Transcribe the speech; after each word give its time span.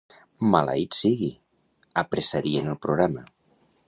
Maleït 0.53 0.97
sigui, 0.99 1.29
apressarien 2.03 2.73
el 2.73 2.79
programa. 2.87 3.27